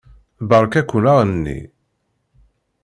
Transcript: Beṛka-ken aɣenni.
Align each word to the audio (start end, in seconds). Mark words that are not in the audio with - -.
Beṛka-ken 0.49 1.05
aɣenni. 1.11 1.59